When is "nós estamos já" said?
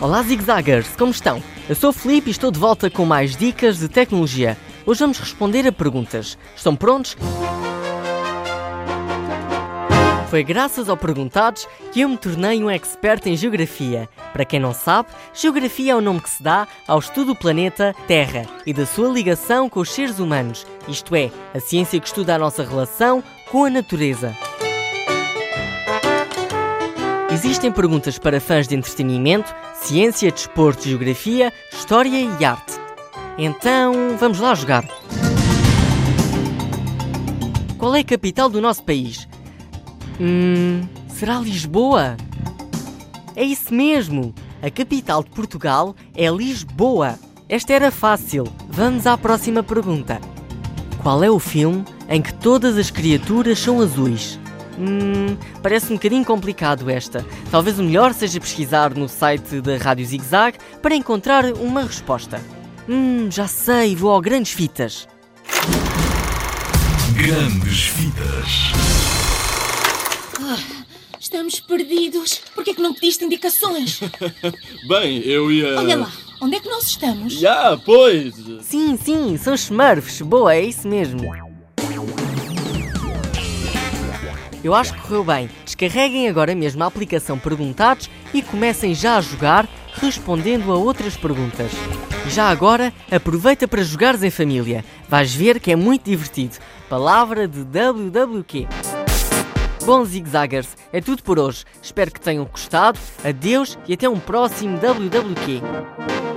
76.68-77.76